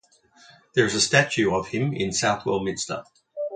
There 0.73 0.87
is 0.87 0.95
a 0.95 0.99
statue 0.99 1.53
of 1.53 1.67
him 1.67 1.93
in 1.93 2.11
Southwell 2.11 2.61
Minster. 2.61 3.03